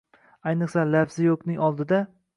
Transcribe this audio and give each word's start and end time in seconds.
-ayniqsa 0.51 0.85
lafzi 0.95 1.27
yo‘qning 1.29 1.63
oldida. 1.69 2.05